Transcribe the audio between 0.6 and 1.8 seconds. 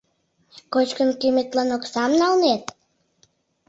Кочкын кийыметлан